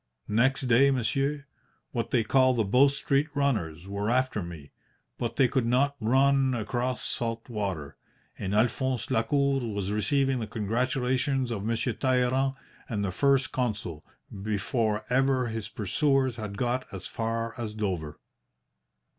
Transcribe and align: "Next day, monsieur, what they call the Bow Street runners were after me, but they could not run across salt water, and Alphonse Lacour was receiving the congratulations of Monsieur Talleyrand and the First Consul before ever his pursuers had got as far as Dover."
"Next 0.33 0.61
day, 0.61 0.89
monsieur, 0.89 1.45
what 1.91 2.09
they 2.09 2.23
call 2.23 2.55
the 2.55 2.63
Bow 2.63 2.87
Street 2.87 3.27
runners 3.35 3.87
were 3.87 4.09
after 4.09 4.41
me, 4.41 4.71
but 5.19 5.35
they 5.35 5.47
could 5.47 5.67
not 5.67 5.95
run 5.99 6.55
across 6.55 7.03
salt 7.03 7.47
water, 7.47 7.97
and 8.35 8.55
Alphonse 8.55 9.11
Lacour 9.11 9.59
was 9.59 9.91
receiving 9.91 10.39
the 10.39 10.47
congratulations 10.47 11.51
of 11.51 11.63
Monsieur 11.63 11.93
Talleyrand 11.93 12.55
and 12.89 13.05
the 13.05 13.11
First 13.11 13.51
Consul 13.51 14.03
before 14.41 15.05
ever 15.11 15.45
his 15.49 15.69
pursuers 15.69 16.35
had 16.37 16.57
got 16.57 16.91
as 16.91 17.05
far 17.05 17.53
as 17.59 17.75
Dover." 17.75 18.19